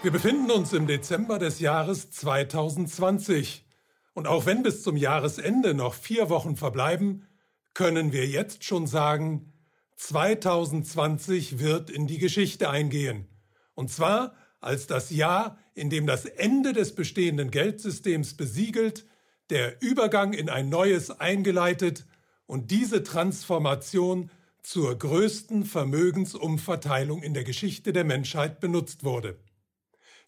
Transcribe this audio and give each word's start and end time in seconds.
Wir 0.00 0.12
befinden 0.12 0.52
uns 0.52 0.72
im 0.72 0.86
Dezember 0.86 1.40
des 1.40 1.58
Jahres 1.58 2.12
2020. 2.12 3.66
Und 4.14 4.28
auch 4.28 4.46
wenn 4.46 4.62
bis 4.62 4.84
zum 4.84 4.96
Jahresende 4.96 5.74
noch 5.74 5.92
vier 5.92 6.30
Wochen 6.30 6.54
verbleiben, 6.54 7.26
können 7.74 8.12
wir 8.12 8.24
jetzt 8.28 8.62
schon 8.62 8.86
sagen, 8.86 9.52
2020 9.96 11.58
wird 11.58 11.90
in 11.90 12.06
die 12.06 12.18
Geschichte 12.18 12.70
eingehen. 12.70 13.26
Und 13.74 13.90
zwar 13.90 14.34
als 14.60 14.86
das 14.86 15.10
Jahr, 15.10 15.58
in 15.74 15.90
dem 15.90 16.06
das 16.06 16.26
Ende 16.26 16.72
des 16.72 16.94
bestehenden 16.94 17.50
Geldsystems 17.50 18.34
besiegelt, 18.34 19.04
der 19.50 19.82
Übergang 19.82 20.32
in 20.32 20.48
ein 20.48 20.68
neues 20.68 21.10
eingeleitet 21.10 22.06
und 22.46 22.70
diese 22.70 23.02
Transformation 23.02 24.30
zur 24.62 24.96
größten 24.96 25.64
Vermögensumverteilung 25.64 27.20
in 27.20 27.34
der 27.34 27.44
Geschichte 27.44 27.92
der 27.92 28.04
Menschheit 28.04 28.60
benutzt 28.60 29.02
wurde. 29.02 29.40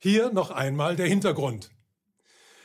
Hier 0.02 0.32
noch 0.32 0.50
einmal 0.50 0.96
der 0.96 1.06
Hintergrund. 1.06 1.70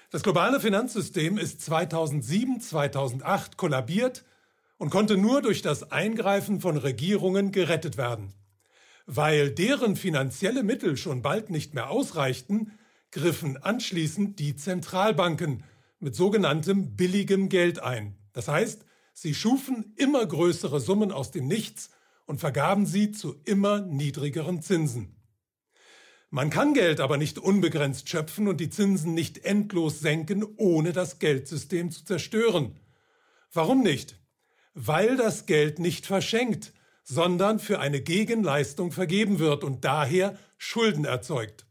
Das 0.10 0.24
globale 0.24 0.62
Finanzsystem 0.62 1.38
ist 1.38 1.60
2007, 1.60 2.62
2008 2.62 3.58
kollabiert 3.58 4.24
und 4.78 4.90
konnte 4.90 5.18
nur 5.18 5.42
durch 5.42 5.62
das 5.62 5.92
Eingreifen 5.92 6.62
von 6.62 6.78
Regierungen 6.78 7.52
gerettet 7.52 7.98
werden. 7.98 8.32
Weil 9.06 9.52
deren 9.52 9.98
finanzielle 9.98 10.64
Mittel 10.64 10.96
schon 10.96 11.22
bald 11.22 11.50
nicht 11.50 11.74
mehr 11.74 11.90
ausreichten, 11.90 12.72
griffen 13.12 13.58
anschließend 13.62 14.40
die 14.40 14.56
Zentralbanken 14.56 15.66
mit 16.00 16.16
sogenanntem 16.16 16.96
billigem 16.96 17.50
Geld 17.50 17.84
ein. 17.84 18.16
Das 18.32 18.48
heißt, 18.48 18.86
sie 19.12 19.34
schufen 19.34 19.94
immer 19.98 20.26
größere 20.26 20.80
Summen 20.80 21.12
aus 21.12 21.32
dem 21.32 21.50
Nichts 21.50 21.90
und 22.28 22.40
vergaben 22.40 22.86
sie 22.86 23.12
zu 23.12 23.36
immer 23.44 23.82
niedrigeren 23.82 24.62
Zinsen. 24.62 25.18
Man 26.30 26.50
kann 26.50 26.74
Geld 26.74 27.00
aber 27.00 27.18
nicht 27.18 27.38
unbegrenzt 27.38 28.10
schöpfen 28.10 28.48
und 28.48 28.58
die 28.60 28.70
Zinsen 28.70 29.14
nicht 29.14 29.46
endlos 29.46 30.00
senken, 30.00 30.44
ohne 30.58 30.92
das 30.92 31.20
Geldsystem 31.20 31.92
zu 31.92 32.04
zerstören. 32.04 32.76
Warum 33.54 33.84
nicht? 33.84 34.20
Weil 34.74 35.16
das 35.16 35.46
Geld 35.46 35.80
nicht 35.80 36.06
verschenkt, 36.06 36.74
sondern 37.04 37.60
für 37.60 37.80
eine 37.80 38.02
Gegenleistung 38.02 38.92
vergeben 38.92 39.40
wird 39.40 39.64
und 39.64 39.86
daher 39.86 40.38
Schulden 40.58 41.06
erzeugt. 41.06 41.66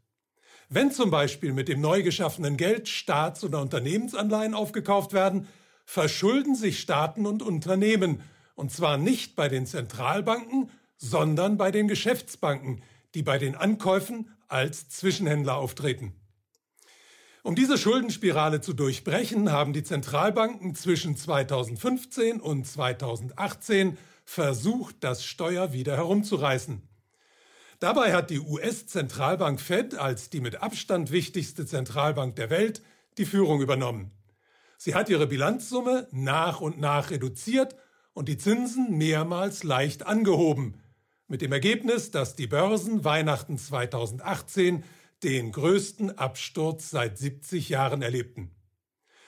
Wenn 0.69 0.91
zum 0.91 1.11
Beispiel 1.11 1.53
mit 1.53 1.67
dem 1.67 1.81
neu 1.81 2.01
geschaffenen 2.01 2.57
Geld 2.57 2.87
Staats- 2.87 3.43
oder 3.43 3.61
Unternehmensanleihen 3.61 4.55
aufgekauft 4.55 5.13
werden, 5.13 5.47
verschulden 5.85 6.55
sich 6.55 6.79
Staaten 6.79 7.27
und 7.27 7.43
Unternehmen, 7.43 8.21
und 8.55 8.71
zwar 8.71 8.97
nicht 8.97 9.35
bei 9.35 9.47
den 9.49 9.67
Zentralbanken, 9.67 10.71
sondern 10.97 11.57
bei 11.57 11.71
den 11.71 11.87
Geschäftsbanken, 11.87 12.81
die 13.13 13.21
bei 13.21 13.37
den 13.37 13.55
Ankäufen 13.55 14.34
als 14.47 14.89
Zwischenhändler 14.89 15.57
auftreten. 15.57 16.13
Um 17.43 17.53
diese 17.53 17.77
Schuldenspirale 17.77 18.59
zu 18.59 18.73
durchbrechen, 18.73 19.51
haben 19.51 19.71
die 19.71 19.83
Zentralbanken 19.83 20.73
zwischen 20.73 21.15
2015 21.15 22.41
und 22.41 22.65
2018 22.65 23.97
versucht, 24.23 24.95
das 25.01 25.23
Steuer 25.23 25.71
wieder 25.71 25.95
herumzureißen. 25.95 26.81
Dabei 27.79 28.13
hat 28.13 28.31
die 28.31 28.39
US-Zentralbank 28.39 29.61
Fed 29.61 29.95
als 29.95 30.31
die 30.31 30.41
mit 30.41 30.63
Abstand 30.63 31.11
wichtigste 31.11 31.65
Zentralbank 31.67 32.35
der 32.35 32.49
Welt 32.49 32.81
die 33.19 33.25
Führung 33.25 33.61
übernommen. 33.61 34.11
Sie 34.77 34.95
hat 34.95 35.09
ihre 35.09 35.27
Bilanzsumme 35.27 36.07
nach 36.11 36.61
und 36.61 36.79
nach 36.79 37.11
reduziert 37.11 37.75
und 38.13 38.27
die 38.27 38.37
Zinsen 38.37 38.97
mehrmals 38.97 39.63
leicht 39.63 40.07
angehoben, 40.07 40.81
mit 41.27 41.41
dem 41.41 41.51
Ergebnis, 41.51 42.11
dass 42.11 42.35
die 42.35 42.47
Börsen 42.47 43.03
Weihnachten 43.03 43.57
2018 43.57 44.83
den 45.23 45.51
größten 45.51 46.17
Absturz 46.17 46.91
seit 46.91 47.17
70 47.17 47.69
Jahren 47.69 48.01
erlebten. 48.01 48.51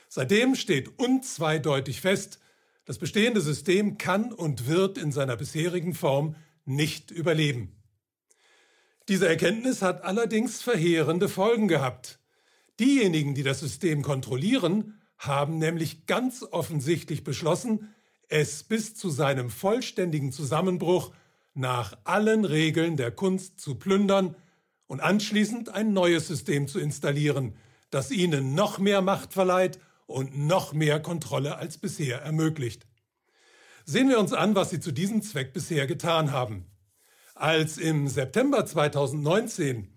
Seitdem 0.09 0.55
steht 0.55 0.99
unzweideutig 0.99 2.01
fest, 2.01 2.39
das 2.85 2.99
bestehende 2.99 3.41
System 3.41 3.97
kann 3.97 4.31
und 4.31 4.67
wird 4.67 4.97
in 4.97 5.11
seiner 5.11 5.35
bisherigen 5.35 5.93
Form 5.93 6.35
nicht 6.65 7.11
überleben. 7.11 7.75
Diese 9.09 9.27
Erkenntnis 9.27 9.81
hat 9.81 10.03
allerdings 10.03 10.61
verheerende 10.61 11.29
Folgen 11.29 11.67
gehabt. 11.67 12.19
Diejenigen, 12.79 13.33
die 13.33 13.43
das 13.43 13.59
System 13.59 14.03
kontrollieren, 14.03 15.01
haben 15.17 15.57
nämlich 15.57 16.05
ganz 16.05 16.43
offensichtlich 16.43 17.23
beschlossen, 17.23 17.93
es 18.29 18.63
bis 18.63 18.95
zu 18.95 19.09
seinem 19.09 19.49
vollständigen 19.49 20.31
Zusammenbruch 20.31 21.13
nach 21.57 21.97
allen 22.03 22.45
Regeln 22.45 22.97
der 22.97 23.11
Kunst 23.11 23.59
zu 23.59 23.75
plündern 23.75 24.35
und 24.87 25.01
anschließend 25.01 25.69
ein 25.69 25.93
neues 25.93 26.27
System 26.27 26.67
zu 26.67 26.79
installieren, 26.79 27.55
das 27.89 28.11
ihnen 28.11 28.55
noch 28.55 28.79
mehr 28.79 29.01
Macht 29.01 29.33
verleiht 29.33 29.79
und 30.05 30.37
noch 30.37 30.73
mehr 30.73 30.99
Kontrolle 30.99 31.57
als 31.57 31.77
bisher 31.77 32.21
ermöglicht. 32.21 32.85
Sehen 33.85 34.09
wir 34.09 34.19
uns 34.19 34.33
an, 34.33 34.55
was 34.55 34.69
sie 34.69 34.79
zu 34.79 34.91
diesem 34.91 35.21
Zweck 35.21 35.53
bisher 35.53 35.87
getan 35.87 36.31
haben. 36.31 36.65
Als 37.35 37.77
im 37.77 38.07
September 38.07 38.65
2019 38.65 39.89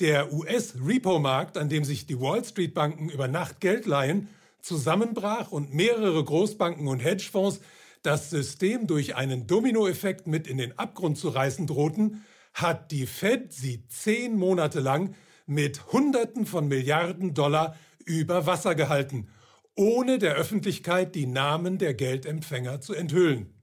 der 0.00 0.32
US-Repo-Markt, 0.32 1.56
an 1.56 1.68
dem 1.68 1.84
sich 1.84 2.06
die 2.06 2.20
Wall 2.20 2.44
Street-Banken 2.44 3.08
über 3.08 3.28
Nacht 3.28 3.60
Geld 3.60 3.86
leihen, 3.86 4.28
zusammenbrach 4.60 5.50
und 5.50 5.74
mehrere 5.74 6.22
Großbanken 6.22 6.86
und 6.88 7.00
Hedgefonds 7.00 7.60
das 8.02 8.30
System 8.30 8.86
durch 8.86 9.16
einen 9.16 9.46
Dominoeffekt 9.46 10.26
mit 10.26 10.46
in 10.46 10.58
den 10.58 10.78
Abgrund 10.78 11.18
zu 11.18 11.28
reißen 11.28 11.66
drohten, 11.66 12.24
hat 12.54 12.90
die 12.90 13.06
Fed 13.06 13.52
sie 13.52 13.86
zehn 13.88 14.36
Monate 14.36 14.80
lang 14.80 15.14
mit 15.46 15.92
Hunderten 15.92 16.46
von 16.46 16.68
Milliarden 16.68 17.34
Dollar 17.34 17.76
über 18.04 18.46
Wasser 18.46 18.74
gehalten, 18.74 19.28
ohne 19.74 20.18
der 20.18 20.34
Öffentlichkeit 20.34 21.14
die 21.14 21.26
Namen 21.26 21.78
der 21.78 21.94
Geldempfänger 21.94 22.80
zu 22.80 22.94
enthüllen. 22.94 23.54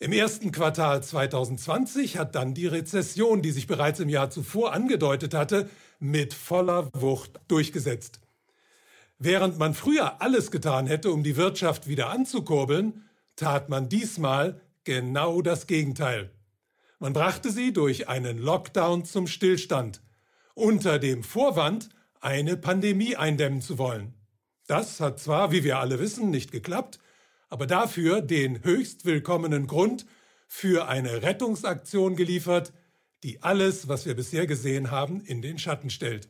Im 0.00 0.12
ersten 0.12 0.50
Quartal 0.50 1.02
2020 1.02 2.18
hat 2.18 2.34
dann 2.34 2.52
die 2.52 2.66
Rezession, 2.66 3.42
die 3.42 3.52
sich 3.52 3.66
bereits 3.66 4.00
im 4.00 4.08
Jahr 4.08 4.30
zuvor 4.30 4.72
angedeutet 4.72 5.34
hatte, 5.34 5.70
mit 5.98 6.34
voller 6.34 6.90
Wucht 6.92 7.40
durchgesetzt. 7.48 8.20
Während 9.18 9.58
man 9.58 9.74
früher 9.74 10.20
alles 10.20 10.50
getan 10.50 10.86
hätte, 10.86 11.10
um 11.10 11.22
die 11.22 11.36
Wirtschaft 11.36 11.86
wieder 11.86 12.10
anzukurbeln, 12.10 13.08
tat 13.36 13.68
man 13.68 13.88
diesmal 13.88 14.60
genau 14.84 15.42
das 15.42 15.66
Gegenteil. 15.66 16.30
Man 16.98 17.12
brachte 17.12 17.50
sie 17.50 17.72
durch 17.72 18.08
einen 18.08 18.38
Lockdown 18.38 19.04
zum 19.04 19.26
Stillstand, 19.26 20.00
unter 20.54 20.98
dem 20.98 21.22
Vorwand, 21.22 21.88
eine 22.20 22.56
Pandemie 22.56 23.16
eindämmen 23.16 23.60
zu 23.60 23.76
wollen. 23.76 24.14
Das 24.66 25.00
hat 25.00 25.20
zwar, 25.20 25.52
wie 25.52 25.64
wir 25.64 25.78
alle 25.78 25.98
wissen, 25.98 26.30
nicht 26.30 26.52
geklappt, 26.52 26.98
aber 27.50 27.66
dafür 27.66 28.22
den 28.22 28.64
höchst 28.64 29.04
willkommenen 29.04 29.66
Grund 29.66 30.06
für 30.46 30.88
eine 30.88 31.22
Rettungsaktion 31.22 32.16
geliefert, 32.16 32.72
die 33.22 33.42
alles, 33.42 33.88
was 33.88 34.06
wir 34.06 34.14
bisher 34.14 34.46
gesehen 34.46 34.90
haben, 34.90 35.20
in 35.20 35.42
den 35.42 35.58
Schatten 35.58 35.90
stellt. 35.90 36.28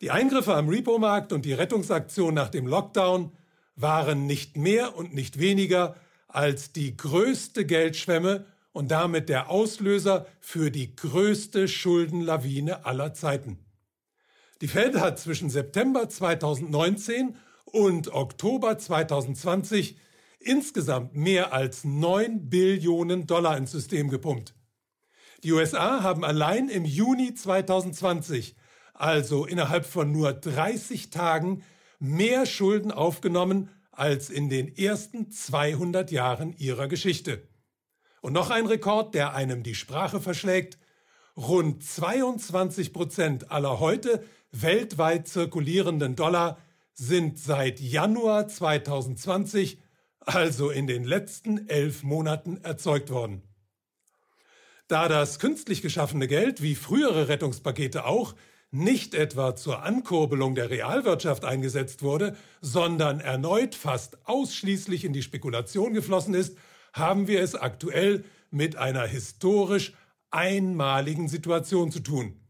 Die 0.00 0.10
Eingriffe 0.10 0.54
am 0.54 0.68
Repo-Markt 0.68 1.32
und 1.32 1.44
die 1.44 1.52
Rettungsaktion 1.52 2.34
nach 2.34 2.48
dem 2.48 2.66
Lockdown 2.66 3.32
waren 3.80 4.26
nicht 4.26 4.56
mehr 4.56 4.96
und 4.96 5.14
nicht 5.14 5.38
weniger 5.38 5.96
als 6.26 6.72
die 6.72 6.96
größte 6.96 7.64
Geldschwemme 7.64 8.46
und 8.72 8.90
damit 8.90 9.28
der 9.28 9.50
Auslöser 9.50 10.26
für 10.40 10.70
die 10.70 10.94
größte 10.94 11.68
Schuldenlawine 11.68 12.84
aller 12.84 13.14
Zeiten. 13.14 13.58
Die 14.60 14.68
Fed 14.68 14.96
hat 14.96 15.18
zwischen 15.18 15.50
September 15.50 16.08
2019 16.08 17.36
und 17.64 18.12
Oktober 18.12 18.76
2020 18.76 19.98
insgesamt 20.40 21.14
mehr 21.14 21.52
als 21.52 21.84
9 21.84 22.48
Billionen 22.48 23.26
Dollar 23.26 23.56
ins 23.56 23.72
System 23.72 24.08
gepumpt. 24.08 24.54
Die 25.44 25.52
USA 25.52 26.02
haben 26.02 26.24
allein 26.24 26.68
im 26.68 26.84
Juni 26.84 27.34
2020, 27.34 28.56
also 28.94 29.46
innerhalb 29.46 29.86
von 29.86 30.10
nur 30.10 30.32
30 30.32 31.10
Tagen, 31.10 31.62
mehr 31.98 32.46
Schulden 32.46 32.92
aufgenommen 32.92 33.70
als 33.90 34.30
in 34.30 34.48
den 34.48 34.76
ersten 34.76 35.30
200 35.30 36.10
Jahren 36.10 36.52
ihrer 36.56 36.88
Geschichte. 36.88 37.48
Und 38.20 38.32
noch 38.32 38.50
ein 38.50 38.66
Rekord, 38.66 39.14
der 39.14 39.34
einem 39.34 39.62
die 39.62 39.74
Sprache 39.74 40.20
verschlägt. 40.20 40.78
Rund 41.36 41.84
22 41.84 42.92
Prozent 42.92 43.50
aller 43.50 43.80
heute 43.80 44.24
weltweit 44.50 45.28
zirkulierenden 45.28 46.16
Dollar 46.16 46.58
sind 46.94 47.38
seit 47.38 47.80
Januar 47.80 48.48
2020, 48.48 49.78
also 50.20 50.70
in 50.70 50.86
den 50.86 51.04
letzten 51.04 51.68
elf 51.68 52.02
Monaten, 52.02 52.58
erzeugt 52.58 53.10
worden. 53.10 53.42
Da 54.88 55.06
das 55.06 55.38
künstlich 55.38 55.82
geschaffene 55.82 56.26
Geld, 56.26 56.62
wie 56.62 56.74
frühere 56.74 57.28
Rettungspakete 57.28 58.04
auch, 58.04 58.34
nicht 58.70 59.14
etwa 59.14 59.56
zur 59.56 59.82
Ankurbelung 59.82 60.54
der 60.54 60.70
Realwirtschaft 60.70 61.44
eingesetzt 61.44 62.02
wurde, 62.02 62.36
sondern 62.60 63.20
erneut 63.20 63.74
fast 63.74 64.18
ausschließlich 64.26 65.04
in 65.04 65.12
die 65.12 65.22
Spekulation 65.22 65.94
geflossen 65.94 66.34
ist, 66.34 66.56
haben 66.92 67.28
wir 67.28 67.40
es 67.40 67.54
aktuell 67.54 68.24
mit 68.50 68.76
einer 68.76 69.06
historisch 69.06 69.92
einmaligen 70.30 71.28
Situation 71.28 71.90
zu 71.90 72.00
tun. 72.00 72.40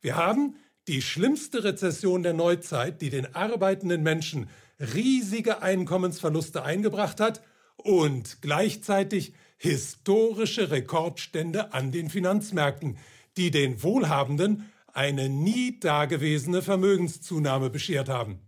Wir 0.00 0.16
haben 0.16 0.56
die 0.88 1.02
schlimmste 1.02 1.62
Rezession 1.62 2.22
der 2.22 2.32
Neuzeit, 2.32 3.00
die 3.00 3.10
den 3.10 3.34
arbeitenden 3.34 4.02
Menschen 4.02 4.48
riesige 4.80 5.62
Einkommensverluste 5.62 6.64
eingebracht 6.64 7.20
hat 7.20 7.42
und 7.76 8.40
gleichzeitig 8.40 9.34
historische 9.58 10.70
Rekordstände 10.70 11.72
an 11.74 11.92
den 11.92 12.08
Finanzmärkten, 12.08 12.96
die 13.36 13.50
den 13.50 13.82
Wohlhabenden 13.82 14.70
eine 14.94 15.28
nie 15.28 15.78
dagewesene 15.80 16.62
Vermögenszunahme 16.62 17.70
beschert 17.70 18.08
haben. 18.08 18.40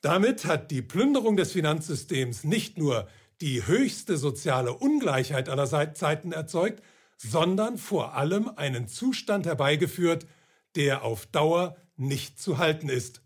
Damit 0.00 0.44
hat 0.44 0.70
die 0.70 0.82
Plünderung 0.82 1.36
des 1.36 1.52
Finanzsystems 1.52 2.44
nicht 2.44 2.78
nur 2.78 3.08
die 3.40 3.66
höchste 3.66 4.16
soziale 4.16 4.72
Ungleichheit 4.72 5.48
aller 5.48 5.66
Zeiten 5.94 6.32
erzeugt, 6.32 6.82
sondern 7.16 7.78
vor 7.78 8.14
allem 8.14 8.48
einen 8.56 8.88
Zustand 8.88 9.46
herbeigeführt, 9.46 10.26
der 10.76 11.02
auf 11.02 11.26
Dauer 11.26 11.76
nicht 11.96 12.40
zu 12.40 12.58
halten 12.58 12.88
ist. 12.88 13.22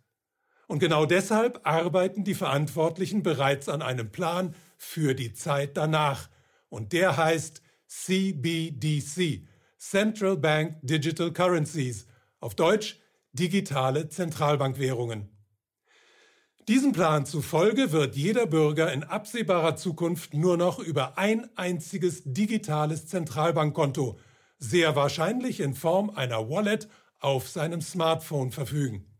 Und 0.66 0.78
genau 0.78 1.04
deshalb 1.04 1.60
arbeiten 1.64 2.24
die 2.24 2.34
Verantwortlichen 2.34 3.22
bereits 3.22 3.68
an 3.68 3.82
einem 3.82 4.10
Plan 4.10 4.54
für 4.78 5.14
die 5.14 5.34
Zeit 5.34 5.76
danach. 5.76 6.30
Und 6.70 6.94
der 6.94 7.18
heißt 7.18 7.60
CBDC, 7.86 9.46
Central 9.82 10.36
Bank 10.36 10.78
Digital 10.82 11.32
Currencies, 11.32 12.06
auf 12.38 12.54
Deutsch 12.54 13.00
digitale 13.32 14.08
Zentralbankwährungen. 14.08 15.28
Diesem 16.68 16.92
Plan 16.92 17.26
zufolge 17.26 17.90
wird 17.90 18.14
jeder 18.14 18.46
Bürger 18.46 18.92
in 18.92 19.02
absehbarer 19.02 19.74
Zukunft 19.74 20.34
nur 20.34 20.56
noch 20.56 20.78
über 20.78 21.18
ein 21.18 21.50
einziges 21.56 22.22
digitales 22.24 23.08
Zentralbankkonto, 23.08 24.20
sehr 24.56 24.94
wahrscheinlich 24.94 25.58
in 25.58 25.74
Form 25.74 26.10
einer 26.10 26.48
Wallet 26.48 26.88
auf 27.18 27.48
seinem 27.48 27.80
Smartphone 27.82 28.52
verfügen. 28.52 29.12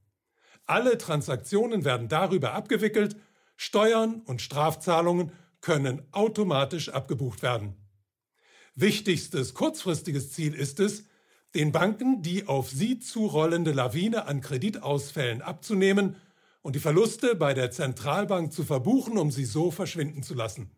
Alle 0.64 0.96
Transaktionen 0.96 1.84
werden 1.84 2.06
darüber 2.06 2.52
abgewickelt, 2.52 3.16
Steuern 3.56 4.22
und 4.26 4.40
Strafzahlungen 4.40 5.32
können 5.60 6.02
automatisch 6.12 6.88
abgebucht 6.88 7.42
werden. 7.42 7.81
Wichtigstes 8.74 9.52
kurzfristiges 9.52 10.32
Ziel 10.32 10.54
ist 10.54 10.80
es, 10.80 11.04
den 11.54 11.72
Banken 11.72 12.22
die 12.22 12.46
auf 12.46 12.70
sie 12.70 12.98
zurollende 12.98 13.72
Lawine 13.72 14.26
an 14.26 14.40
Kreditausfällen 14.40 15.42
abzunehmen 15.42 16.16
und 16.62 16.74
die 16.76 16.80
Verluste 16.80 17.34
bei 17.34 17.52
der 17.52 17.70
Zentralbank 17.70 18.52
zu 18.52 18.64
verbuchen, 18.64 19.19
um 19.19 19.30
sie 19.30 19.44
so 19.44 19.70
verschwinden 19.70 20.22
zu 20.22 20.34
lassen. 20.34 20.70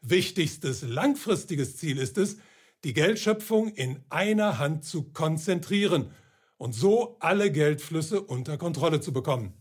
Wichtigstes 0.00 0.82
langfristiges 0.82 1.76
Ziel 1.76 1.98
ist 1.98 2.18
es, 2.18 2.38
die 2.82 2.92
Geldschöpfung 2.92 3.68
in 3.68 4.00
einer 4.08 4.58
Hand 4.58 4.84
zu 4.84 5.04
konzentrieren 5.12 6.10
und 6.56 6.74
so 6.74 7.16
alle 7.20 7.52
Geldflüsse 7.52 8.20
unter 8.20 8.58
Kontrolle 8.58 9.00
zu 9.00 9.12
bekommen. 9.12 9.52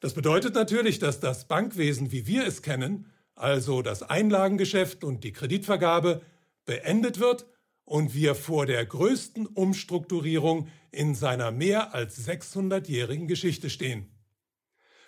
Das 0.00 0.12
bedeutet 0.12 0.54
natürlich, 0.54 0.98
dass 0.98 1.20
das 1.20 1.48
Bankwesen, 1.48 2.12
wie 2.12 2.26
wir 2.26 2.46
es 2.46 2.60
kennen, 2.60 3.10
also 3.34 3.80
das 3.80 4.02
Einlagengeschäft 4.02 5.02
und 5.02 5.24
die 5.24 5.32
Kreditvergabe, 5.32 6.20
beendet 6.68 7.18
wird 7.18 7.46
und 7.84 8.14
wir 8.14 8.34
vor 8.34 8.66
der 8.66 8.84
größten 8.84 9.46
Umstrukturierung 9.46 10.68
in 10.92 11.14
seiner 11.14 11.50
mehr 11.50 11.94
als 11.94 12.28
600-jährigen 12.28 13.26
Geschichte 13.26 13.70
stehen. 13.70 14.14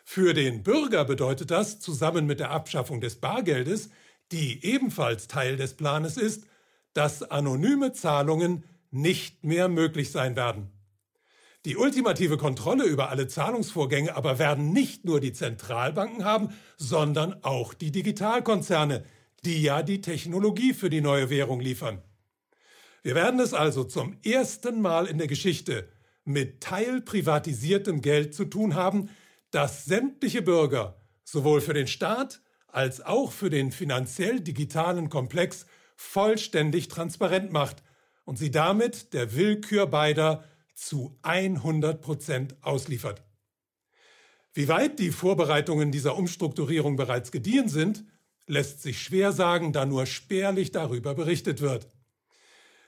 Für 0.02 0.32
den 0.32 0.62
Bürger 0.62 1.04
bedeutet 1.04 1.50
das, 1.50 1.78
zusammen 1.78 2.24
mit 2.24 2.40
der 2.40 2.50
Abschaffung 2.50 3.02
des 3.02 3.20
Bargeldes, 3.20 3.90
die 4.32 4.64
ebenfalls 4.64 5.28
Teil 5.28 5.58
des 5.58 5.74
Planes 5.74 6.16
ist, 6.16 6.46
dass 6.94 7.22
anonyme 7.22 7.92
Zahlungen 7.92 8.64
nicht 8.90 9.44
mehr 9.44 9.68
möglich 9.68 10.10
sein 10.10 10.36
werden. 10.36 10.72
Die 11.66 11.76
ultimative 11.76 12.38
Kontrolle 12.38 12.84
über 12.84 13.10
alle 13.10 13.28
Zahlungsvorgänge 13.28 14.16
aber 14.16 14.38
werden 14.38 14.72
nicht 14.72 15.04
nur 15.04 15.20
die 15.20 15.34
Zentralbanken 15.34 16.24
haben, 16.24 16.54
sondern 16.78 17.44
auch 17.44 17.74
die 17.74 17.92
Digitalkonzerne, 17.92 19.04
die 19.44 19.62
ja 19.62 19.82
die 19.82 20.00
Technologie 20.00 20.74
für 20.74 20.90
die 20.90 21.00
neue 21.00 21.30
Währung 21.30 21.60
liefern. 21.60 22.02
Wir 23.02 23.14
werden 23.14 23.40
es 23.40 23.54
also 23.54 23.84
zum 23.84 24.16
ersten 24.22 24.80
Mal 24.80 25.06
in 25.06 25.18
der 25.18 25.26
Geschichte 25.26 25.88
mit 26.24 26.60
teilprivatisiertem 26.60 28.02
Geld 28.02 28.34
zu 28.34 28.44
tun 28.44 28.74
haben, 28.74 29.08
das 29.50 29.84
sämtliche 29.86 30.42
Bürger 30.42 31.00
sowohl 31.24 31.60
für 31.60 31.74
den 31.74 31.86
Staat 31.86 32.40
als 32.68 33.00
auch 33.00 33.32
für 33.32 33.50
den 33.50 33.72
finanziell 33.72 34.40
digitalen 34.40 35.08
Komplex 35.08 35.66
vollständig 35.96 36.88
transparent 36.88 37.52
macht 37.52 37.82
und 38.24 38.38
sie 38.38 38.50
damit 38.50 39.12
der 39.12 39.34
Willkür 39.34 39.86
beider 39.86 40.44
zu 40.74 41.18
100 41.22 42.00
Prozent 42.00 42.56
ausliefert. 42.62 43.22
Wie 44.52 44.68
weit 44.68 44.98
die 44.98 45.10
Vorbereitungen 45.10 45.92
dieser 45.92 46.16
Umstrukturierung 46.16 46.96
bereits 46.96 47.32
gediehen 47.32 47.68
sind, 47.68 48.04
lässt 48.50 48.82
sich 48.82 49.00
schwer 49.00 49.32
sagen, 49.32 49.72
da 49.72 49.86
nur 49.86 50.06
spärlich 50.06 50.72
darüber 50.72 51.14
berichtet 51.14 51.60
wird. 51.60 51.86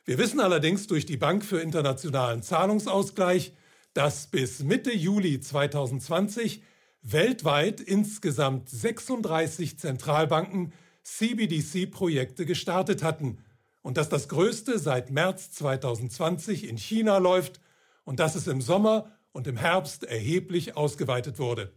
Wir 0.05 0.19
wissen 0.19 0.41
allerdings 0.41 0.89
durch 0.89 1.07
die 1.07 1.17
Bank 1.17 1.45
für 1.45 1.61
internationalen 1.61 2.43
Zahlungsausgleich, 2.43 3.53
dass 3.95 4.27
bis 4.27 4.65
Mitte 4.65 4.93
Juli 4.93 5.41
2020 5.41 6.63
weltweit 7.03 7.81
insgesamt 7.81 8.69
36 8.69 9.79
Zentralbanken 9.79 10.73
CBDC-Projekte 11.05 12.47
gestartet 12.47 13.03
hatten 13.03 13.39
und 13.83 13.97
dass 13.97 14.09
das 14.09 14.29
größte 14.29 14.79
seit 14.79 15.11
März 15.11 15.53
2020 15.53 16.69
in 16.69 16.77
China 16.77 17.19
läuft 17.19 17.61
und 18.05 18.19
dass 18.19 18.35
es 18.35 18.47
im 18.47 18.61
Sommer 18.61 19.11
und 19.33 19.47
im 19.47 19.57
Herbst 19.57 20.05
erheblich 20.05 20.77
ausgeweitet 20.77 21.39
wurde. 21.39 21.73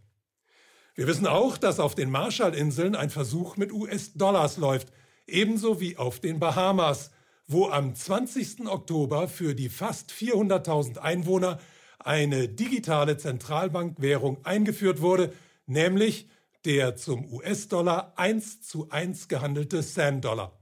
Wir 0.97 1.07
wissen 1.07 1.27
auch, 1.27 1.57
dass 1.57 1.81
auf 1.81 1.93
den 1.93 2.09
Marshallinseln 2.09 2.95
ein 2.95 3.09
Versuch 3.09 3.57
mit 3.57 3.73
US-Dollars 3.73 4.55
läuft, 4.55 4.93
ebenso 5.27 5.81
wie 5.81 5.97
auf 5.97 6.21
den 6.21 6.39
Bahamas, 6.39 7.11
wo 7.47 7.67
am 7.67 7.93
20. 7.93 8.67
Oktober 8.67 9.27
für 9.27 9.55
die 9.55 9.67
fast 9.67 10.11
400.000 10.11 10.99
Einwohner 10.99 11.59
eine 11.99 12.47
digitale 12.47 13.17
Zentralbankwährung 13.17 14.45
eingeführt 14.45 15.01
wurde, 15.01 15.33
nämlich 15.65 16.29
der 16.63 16.95
zum 16.95 17.29
US-Dollar 17.29 18.13
1 18.15 18.61
zu 18.61 18.89
1 18.89 19.27
gehandelte 19.27 19.83
Sand-Dollar. 19.83 20.57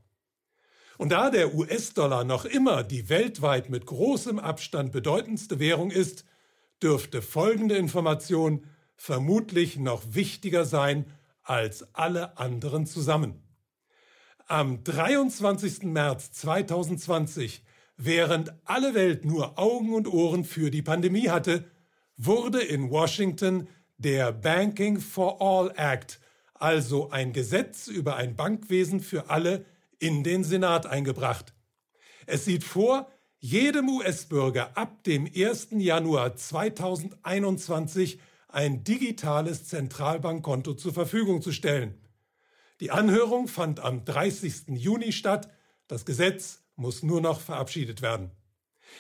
Und 0.97 1.11
da 1.11 1.29
der 1.29 1.53
US-Dollar 1.53 2.23
noch 2.23 2.45
immer 2.45 2.83
die 2.83 3.07
weltweit 3.07 3.69
mit 3.69 3.85
großem 3.85 4.39
Abstand 4.39 4.93
bedeutendste 4.93 5.59
Währung 5.59 5.91
ist, 5.91 6.25
dürfte 6.81 7.21
folgende 7.21 7.75
Information 7.75 8.65
vermutlich 8.95 9.77
noch 9.77 10.01
wichtiger 10.09 10.65
sein 10.65 11.05
als 11.43 11.93
alle 11.93 12.37
anderen 12.37 12.85
zusammen. 12.85 13.43
Am 14.47 14.83
23. 14.83 15.83
März 15.83 16.31
2020, 16.31 17.63
während 17.97 18.53
alle 18.65 18.93
Welt 18.93 19.25
nur 19.25 19.57
Augen 19.57 19.93
und 19.93 20.07
Ohren 20.07 20.43
für 20.43 20.69
die 20.69 20.81
Pandemie 20.81 21.29
hatte, 21.29 21.65
wurde 22.17 22.61
in 22.61 22.89
Washington 22.89 23.67
der 23.97 24.31
Banking 24.31 24.99
for 24.99 25.41
All 25.41 25.71
Act, 25.75 26.19
also 26.53 27.09
ein 27.09 27.33
Gesetz 27.33 27.87
über 27.87 28.15
ein 28.15 28.35
Bankwesen 28.35 28.99
für 28.99 29.29
alle, 29.29 29.65
in 29.99 30.23
den 30.23 30.43
Senat 30.43 30.85
eingebracht. 30.85 31.53
Es 32.25 32.45
sieht 32.45 32.63
vor, 32.63 33.09
jedem 33.39 33.89
US-Bürger 33.89 34.77
ab 34.77 35.03
dem 35.03 35.25
1. 35.25 35.69
Januar 35.71 36.35
2021 36.35 38.19
ein 38.53 38.83
digitales 38.83 39.65
Zentralbankkonto 39.65 40.75
zur 40.75 40.93
Verfügung 40.93 41.41
zu 41.41 41.51
stellen. 41.51 41.99
Die 42.79 42.91
Anhörung 42.91 43.47
fand 43.47 43.79
am 43.79 44.05
30. 44.05 44.77
Juni 44.77 45.11
statt. 45.11 45.49
Das 45.87 46.05
Gesetz 46.05 46.63
muss 46.75 47.01
nur 47.01 47.19
noch 47.19 47.41
verabschiedet 47.41 48.01
werden. 48.01 48.31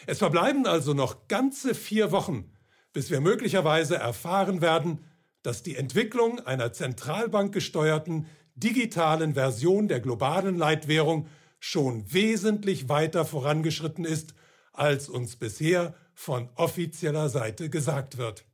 Es 0.07 0.17
verbleiben 0.17 0.65
also 0.65 0.93
noch 0.93 1.27
ganze 1.27 1.75
vier 1.75 2.11
Wochen, 2.11 2.51
bis 2.93 3.11
wir 3.11 3.21
möglicherweise 3.21 3.95
erfahren 3.95 4.61
werden, 4.61 5.05
dass 5.43 5.61
die 5.61 5.75
Entwicklung 5.75 6.39
einer 6.39 6.73
zentralbankgesteuerten 6.73 8.25
digitalen 8.55 9.35
Version 9.35 9.87
der 9.87 9.99
globalen 9.99 10.57
Leitwährung 10.57 11.27
schon 11.59 12.11
wesentlich 12.11 12.89
weiter 12.89 13.23
vorangeschritten 13.23 14.05
ist, 14.05 14.33
als 14.71 15.09
uns 15.09 15.35
bisher 15.35 15.93
von 16.15 16.49
offizieller 16.55 17.29
Seite 17.29 17.69
gesagt 17.69 18.17
wird. 18.17 18.45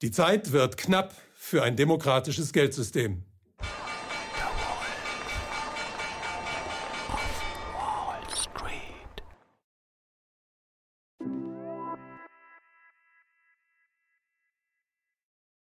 Die 0.00 0.12
Zeit 0.12 0.52
wird 0.52 0.76
knapp 0.76 1.12
für 1.34 1.64
ein 1.64 1.74
demokratisches 1.74 2.52
Geldsystem. 2.52 3.24